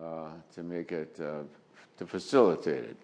uh, 0.00 0.28
to 0.54 0.62
make 0.62 0.92
it, 0.92 1.16
uh, 1.20 1.42
to 1.98 2.06
facilitate 2.06 2.84
it. 2.84 2.96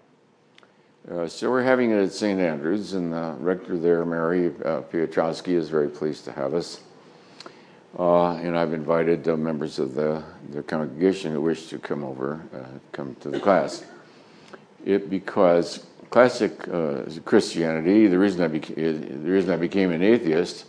Uh, 1.11 1.29
so 1.29 1.49
we're 1.49 1.63
having 1.63 1.93
it 1.93 2.03
at 2.03 2.13
St. 2.13 2.41
Andrews, 2.41 2.95
and 2.95 3.13
the 3.13 3.37
rector 3.39 3.79
there, 3.79 4.05
Mary 4.05 4.47
uh, 4.65 4.81
Piotrowski, 4.83 5.53
is 5.53 5.69
very 5.69 5.89
pleased 5.89 6.25
to 6.25 6.33
have 6.33 6.53
us. 6.53 6.81
Uh, 7.97 8.33
and 8.33 8.59
I've 8.59 8.73
invited 8.73 9.29
uh, 9.29 9.37
members 9.37 9.79
of 9.79 9.95
the, 9.95 10.23
the 10.51 10.65
congregation 10.65 11.33
who 11.33 11.41
wish 11.41 11.69
to 11.69 11.79
come 11.79 12.03
over, 12.03 12.43
uh, 12.53 12.79
come 12.91 13.15
to 13.21 13.31
the 13.31 13.39
class. 13.39 13.85
It 14.85 15.09
because 15.09 15.87
classic 16.11 16.59
Christianity, 17.25 18.07
the 18.09 18.19
reason 18.19 18.43
I 18.43 18.49
became 18.49 19.25
the 19.25 19.31
reason 19.31 19.51
I 19.51 19.57
became 19.57 19.91
an 19.91 20.03
atheist 20.03 20.67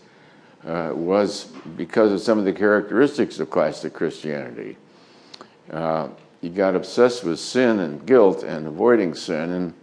was 0.63 1.45
because 1.75 2.11
of 2.11 2.21
some 2.21 2.39
of 2.39 2.45
the 2.45 2.53
characteristics 2.53 3.39
of 3.39 3.49
classic 3.49 3.93
Christianity. 3.93 4.77
Uh, 5.71 6.09
got 6.55 6.75
obsessed 6.75 7.23
with 7.23 7.39
sin 7.39 7.79
and 7.79 8.05
guilt 8.05 8.43
and 8.43 8.67
avoiding 8.67 9.13
sin 9.13 9.51
and 9.51 9.73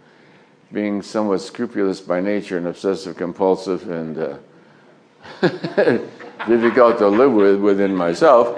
being 0.71 1.01
somewhat 1.01 1.41
scrupulous 1.41 2.01
by 2.01 2.19
nature 2.19 2.57
and 2.57 2.67
obsessive 2.67 3.15
compulsive 3.15 3.89
and 3.89 4.15
difficult 6.47 6.97
to 6.97 7.07
live 7.07 7.31
with 7.31 7.59
within 7.59 7.95
myself, 7.95 8.47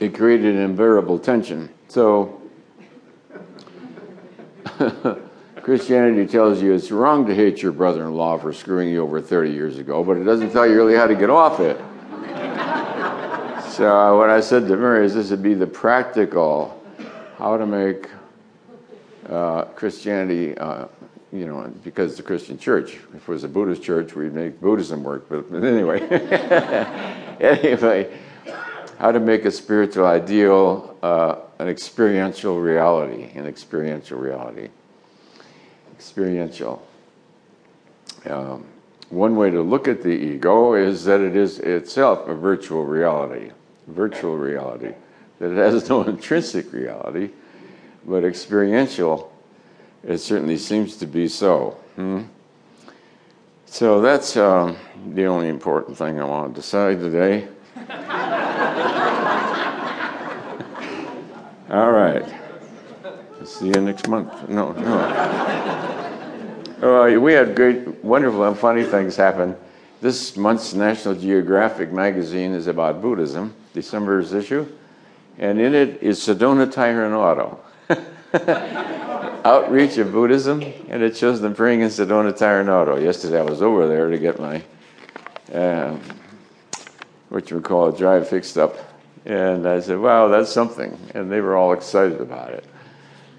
it 0.00 0.14
created 0.14 0.54
an 0.54 0.62
unbearable 0.62 1.18
tension. 1.18 1.68
So, 1.88 2.40
Christianity 5.62 6.26
tells 6.26 6.62
you 6.62 6.72
it's 6.72 6.90
wrong 6.90 7.26
to 7.26 7.34
hate 7.34 7.62
your 7.62 7.72
brother 7.72 8.04
in 8.04 8.14
law 8.14 8.38
for 8.38 8.52
screwing 8.52 8.90
you 8.90 9.02
over 9.02 9.20
30 9.20 9.50
years 9.50 9.78
ago, 9.78 10.04
but 10.04 10.16
it 10.16 10.24
doesn't 10.24 10.52
tell 10.52 10.66
you 10.66 10.76
really 10.76 10.94
how 10.94 11.06
to 11.06 11.14
get 11.14 11.30
off 11.30 11.58
it. 11.60 11.80
So, 13.76 13.88
uh, 13.88 14.16
what 14.16 14.30
I 14.30 14.40
said 14.40 14.68
to 14.68 14.76
Mary 14.76 15.04
is 15.04 15.14
this 15.14 15.30
would 15.30 15.42
be 15.42 15.54
the 15.54 15.66
practical 15.66 16.80
how 17.38 17.56
to 17.56 17.66
make 17.66 18.08
uh, 19.28 19.64
Christianity 19.64 20.56
uh, 20.56 20.86
you 21.32 21.46
know, 21.46 21.68
because 21.82 22.16
the 22.16 22.22
Christian 22.22 22.56
church. 22.56 22.94
If 22.94 23.22
it 23.22 23.28
was 23.28 23.42
a 23.42 23.48
Buddhist 23.48 23.82
church, 23.82 24.14
we'd 24.14 24.32
make 24.32 24.60
Buddhism 24.60 25.02
work. 25.02 25.28
But, 25.28 25.50
but 25.50 25.64
anyway, 25.64 26.00
anyway, 27.40 28.16
how 28.98 29.10
to 29.10 29.18
make 29.18 29.44
a 29.44 29.50
spiritual 29.50 30.06
ideal 30.06 30.96
uh, 31.02 31.36
an 31.58 31.68
experiential 31.68 32.60
reality, 32.60 33.30
an 33.34 33.46
experiential 33.46 34.18
reality, 34.18 34.68
experiential. 35.92 36.86
Um, 38.26 38.66
one 39.10 39.36
way 39.36 39.50
to 39.50 39.60
look 39.60 39.88
at 39.88 40.02
the 40.02 40.10
ego 40.10 40.74
is 40.74 41.04
that 41.04 41.20
it 41.20 41.36
is 41.36 41.58
itself 41.58 42.28
a 42.28 42.34
virtual 42.34 42.84
reality, 42.84 43.50
virtual 43.86 44.36
reality, 44.36 44.94
that 45.38 45.50
it 45.50 45.56
has 45.56 45.88
no 45.88 46.02
intrinsic 46.08 46.72
reality, 46.72 47.30
but 48.04 48.24
experiential 48.24 49.30
it 50.06 50.18
certainly 50.18 50.58
seems 50.58 50.96
to 50.96 51.06
be 51.06 51.28
so. 51.28 51.78
Hmm? 51.96 52.22
So 53.66 54.00
that's 54.00 54.36
um, 54.36 54.76
the 55.14 55.24
only 55.24 55.48
important 55.48 55.96
thing 55.96 56.20
I 56.20 56.24
wanted 56.24 56.56
to 56.56 56.62
say 56.62 56.94
today. 56.94 57.48
All 61.70 61.90
right. 61.90 62.24
See 63.44 63.66
you 63.66 63.80
next 63.80 64.08
month. 64.08 64.48
No, 64.48 64.72
no. 64.72 65.60
We 67.20 67.32
had 67.32 67.56
great, 67.56 68.04
wonderful, 68.04 68.44
and 68.44 68.58
funny 68.58 68.84
things 68.84 69.16
happen. 69.16 69.56
This 70.04 70.36
month's 70.36 70.74
National 70.74 71.14
Geographic 71.14 71.90
magazine 71.90 72.52
is 72.52 72.66
about 72.66 73.00
Buddhism, 73.00 73.54
December's 73.72 74.34
issue, 74.34 74.70
and 75.38 75.58
in 75.58 75.74
it 75.74 76.02
is 76.02 76.18
Sedona 76.18 76.70
Tire 76.70 77.10
Auto. 77.14 77.58
outreach 79.46 79.96
of 79.96 80.12
Buddhism, 80.12 80.60
and 80.90 81.02
it 81.02 81.16
shows 81.16 81.40
them 81.40 81.54
praying 81.54 81.80
in 81.80 81.88
Sedona 81.88 82.36
Tire 82.36 82.60
and 82.60 82.68
Auto. 82.68 82.98
Yesterday 82.98 83.38
I 83.38 83.44
was 83.44 83.62
over 83.62 83.88
there 83.88 84.10
to 84.10 84.18
get 84.18 84.38
my, 84.38 84.62
um, 85.54 86.02
what 87.30 87.48
you 87.48 87.56
would 87.56 87.64
call 87.64 87.88
a 87.88 87.96
drive 87.96 88.28
fixed 88.28 88.58
up. 88.58 88.76
And 89.24 89.66
I 89.66 89.80
said, 89.80 89.98
wow, 89.98 90.28
that's 90.28 90.52
something. 90.52 90.98
And 91.14 91.32
they 91.32 91.40
were 91.40 91.56
all 91.56 91.72
excited 91.72 92.20
about 92.20 92.50
it. 92.50 92.66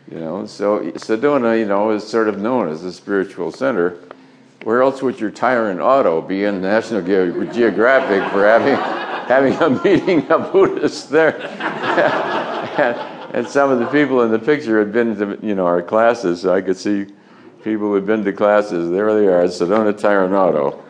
You 0.09 0.19
know, 0.19 0.47
so 0.47 0.79
Sedona, 0.93 1.59
you 1.59 1.67
know, 1.67 1.91
is 1.91 2.07
sort 2.07 2.27
of 2.27 2.39
known 2.39 2.69
as 2.69 2.83
a 2.83 2.91
spiritual 2.91 3.51
center. 3.51 3.99
Where 4.65 4.81
else 4.81 5.01
would 5.03 5.19
your 5.19 5.29
tire 5.29 5.69
and 5.69 5.79
auto 5.79 6.23
be 6.23 6.43
in 6.43 6.59
National 6.59 7.03
Ge- 7.03 7.53
Geographic 7.53 8.31
for 8.31 8.43
having, 8.43 8.73
having 9.27 9.53
a 9.61 9.69
meeting 9.83 10.27
of 10.31 10.51
Buddhists 10.51 11.05
there? 11.05 11.37
and 13.31 13.47
some 13.47 13.71
of 13.71 13.77
the 13.77 13.85
people 13.85 14.23
in 14.23 14.31
the 14.31 14.39
picture 14.39 14.79
had 14.79 14.91
been 14.91 15.15
to 15.17 15.37
you 15.45 15.53
know 15.53 15.67
our 15.67 15.83
classes, 15.83 16.41
so 16.41 16.51
I 16.51 16.61
could 16.61 16.77
see 16.77 17.05
people 17.63 17.89
who 17.89 17.93
had 17.93 18.07
been 18.07 18.23
to 18.23 18.33
classes. 18.33 18.89
There 18.89 19.13
they 19.13 19.27
are, 19.27 19.43
Sedona 19.43 19.95
Tire 19.95 20.25
and 20.25 20.33
Auto. 20.33 20.83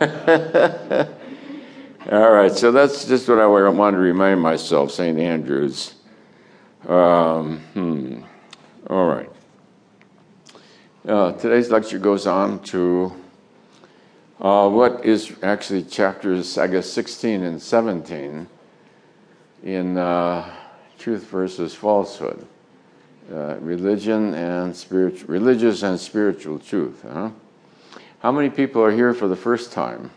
All 2.10 2.32
right, 2.32 2.52
so 2.52 2.72
that's 2.72 3.04
just 3.04 3.28
what 3.28 3.38
I 3.38 3.46
wanted 3.46 3.98
to 3.98 4.02
remind 4.02 4.40
myself, 4.40 4.90
St. 4.90 5.18
Andrews. 5.18 5.96
Um, 6.88 7.58
hmm. 7.74 8.22
All 8.88 9.06
right. 9.06 9.33
Uh, 11.06 11.32
today's 11.32 11.68
lecture 11.68 11.98
goes 11.98 12.26
on 12.26 12.58
to 12.60 13.12
uh, 14.40 14.66
what 14.66 15.04
is 15.04 15.34
actually 15.42 15.82
chapters, 15.82 16.56
I 16.56 16.66
guess, 16.66 16.88
16 16.88 17.42
and 17.42 17.60
17 17.60 18.48
in 19.64 19.98
uh, 19.98 20.50
truth 20.98 21.24
versus 21.24 21.74
falsehood, 21.74 22.46
uh, 23.30 23.56
religion 23.56 24.32
and 24.32 24.74
spiritual, 24.74 25.28
religious 25.28 25.82
and 25.82 26.00
spiritual 26.00 26.58
truth. 26.58 27.04
Huh? 27.06 27.28
How 28.20 28.32
many 28.32 28.48
people 28.48 28.82
are 28.82 28.90
here 28.90 29.12
for 29.12 29.28
the 29.28 29.36
first 29.36 29.72
time? 29.72 30.10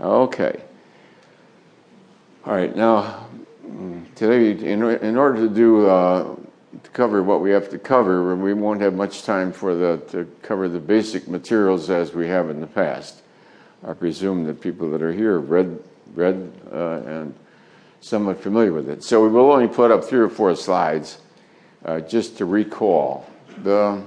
Okay. 0.00 0.58
All 2.46 2.54
right. 2.54 2.74
Now, 2.74 3.26
today, 4.14 4.52
in, 4.52 4.82
in 4.82 5.18
order 5.18 5.46
to 5.46 5.54
do 5.54 5.86
uh, 5.86 6.34
to 6.82 6.90
cover 6.90 7.22
what 7.22 7.40
we 7.40 7.50
have 7.50 7.68
to 7.70 7.78
cover, 7.78 8.32
and 8.32 8.42
we 8.42 8.54
won't 8.54 8.80
have 8.80 8.94
much 8.94 9.24
time 9.24 9.52
for 9.52 9.74
the 9.74 9.98
to 10.08 10.30
cover 10.42 10.68
the 10.68 10.80
basic 10.80 11.28
materials 11.28 11.90
as 11.90 12.14
we 12.14 12.28
have 12.28 12.50
in 12.50 12.60
the 12.60 12.66
past. 12.66 13.22
I 13.86 13.92
presume 13.94 14.44
that 14.44 14.60
people 14.60 14.90
that 14.90 15.02
are 15.02 15.12
here 15.12 15.40
have 15.40 15.50
read 15.50 15.82
read 16.14 16.52
uh, 16.72 17.00
and 17.04 17.34
somewhat 18.00 18.40
familiar 18.40 18.72
with 18.72 18.88
it. 18.88 19.04
So 19.04 19.22
we 19.22 19.28
will 19.28 19.50
only 19.50 19.68
put 19.68 19.90
up 19.90 20.04
three 20.04 20.20
or 20.20 20.28
four 20.28 20.54
slides 20.56 21.18
uh, 21.84 22.00
just 22.00 22.38
to 22.38 22.44
recall 22.44 23.26
the 23.62 24.02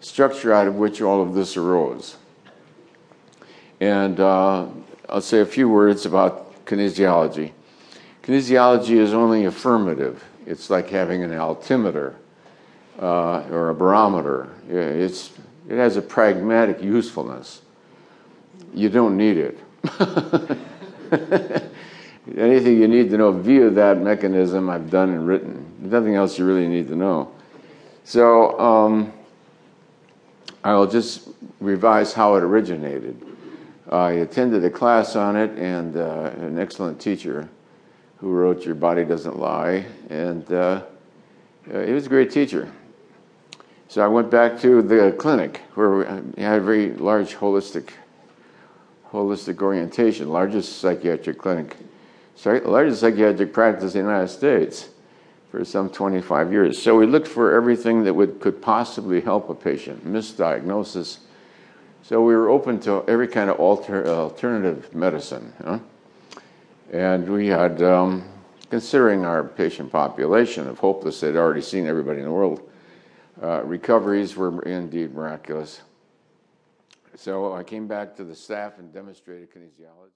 structure 0.00 0.52
out 0.52 0.66
of 0.66 0.76
which 0.76 1.00
all 1.00 1.22
of 1.22 1.34
this 1.34 1.56
arose. 1.56 2.16
And 3.80 4.20
uh, 4.20 4.66
I'll 5.08 5.20
say 5.20 5.40
a 5.40 5.46
few 5.46 5.68
words 5.68 6.06
about 6.06 6.64
kinesiology. 6.64 7.52
Kinesiology 8.22 8.96
is 8.96 9.14
only 9.14 9.44
affirmative. 9.44 10.24
It's 10.48 10.70
like 10.70 10.88
having 10.88 11.22
an 11.22 11.34
altimeter 11.34 12.16
uh, 12.98 13.40
or 13.50 13.68
a 13.68 13.74
barometer. 13.74 14.48
It's, 14.66 15.30
it 15.68 15.76
has 15.76 15.98
a 15.98 16.02
pragmatic 16.02 16.82
usefulness. 16.82 17.60
You 18.72 18.88
don't 18.88 19.18
need 19.18 19.36
it. 19.36 19.58
anything 22.34 22.80
you 22.80 22.88
need 22.88 23.10
to 23.10 23.18
know 23.18 23.30
via 23.30 23.68
that 23.68 23.98
mechanism, 23.98 24.70
I've 24.70 24.88
done 24.88 25.10
and 25.10 25.26
written. 25.26 25.70
Nothing 25.80 26.14
else 26.14 26.38
you 26.38 26.46
really 26.46 26.66
need 26.66 26.88
to 26.88 26.96
know. 26.96 27.30
So 28.04 28.58
um, 28.58 29.12
I'll 30.64 30.86
just 30.86 31.28
revise 31.60 32.14
how 32.14 32.36
it 32.36 32.42
originated. 32.42 33.22
I 33.90 34.12
attended 34.12 34.64
a 34.64 34.70
class 34.70 35.14
on 35.14 35.36
it, 35.36 35.50
and 35.58 35.94
uh, 35.94 36.30
an 36.38 36.58
excellent 36.58 36.98
teacher 36.98 37.50
who 38.20 38.30
wrote 38.30 38.64
Your 38.64 38.74
Body 38.74 39.04
Doesn't 39.04 39.38
Lie, 39.38 39.86
and 40.10 40.50
uh, 40.52 40.82
uh 41.72 41.80
he 41.84 41.92
was 41.92 42.06
a 42.06 42.08
great 42.08 42.30
teacher. 42.30 42.70
So 43.88 44.02
I 44.02 44.08
went 44.08 44.30
back 44.30 44.60
to 44.60 44.82
the 44.82 45.14
clinic 45.18 45.62
where 45.74 45.90
we 45.90 46.42
had 46.42 46.58
a 46.58 46.64
very 46.64 46.92
large 46.94 47.36
holistic 47.36 47.90
holistic 49.12 49.62
orientation, 49.62 50.28
largest 50.28 50.78
psychiatric 50.78 51.38
clinic 51.38 51.76
sorry, 52.38 52.60
largest 52.60 53.00
psychiatric 53.00 53.52
practice 53.52 53.94
in 53.94 54.04
the 54.04 54.10
United 54.10 54.28
States 54.28 54.88
for 55.50 55.64
some 55.64 55.90
25 55.90 56.52
years. 56.52 56.80
So 56.80 56.96
we 56.96 57.06
looked 57.06 57.26
for 57.26 57.54
everything 57.54 58.04
that 58.04 58.14
would, 58.14 58.40
could 58.40 58.62
possibly 58.62 59.20
help 59.20 59.48
a 59.48 59.54
patient, 59.54 60.06
misdiagnosis. 60.06 61.18
So 62.02 62.22
we 62.22 62.34
were 62.34 62.48
open 62.48 62.80
to 62.80 63.04
every 63.08 63.28
kind 63.28 63.50
of 63.50 63.58
alter, 63.58 64.06
alternative 64.06 64.94
medicine. 64.94 65.52
Huh? 65.64 65.78
And 66.92 67.28
we 67.28 67.48
had, 67.48 67.82
um, 67.82 68.24
considering 68.70 69.24
our 69.24 69.44
patient 69.44 69.92
population 69.92 70.66
of 70.66 70.78
hopeless, 70.78 71.20
they'd 71.20 71.36
already 71.36 71.60
seen 71.60 71.86
everybody 71.86 72.20
in 72.20 72.24
the 72.24 72.32
world, 72.32 72.62
uh, 73.42 73.62
recoveries 73.64 74.36
were 74.36 74.62
indeed 74.62 75.14
miraculous. 75.14 75.82
So 77.14 77.52
I 77.52 77.62
came 77.62 77.86
back 77.86 78.16
to 78.16 78.24
the 78.24 78.34
staff 78.34 78.78
and 78.78 78.92
demonstrated 78.92 79.50
kinesiology. 79.52 79.98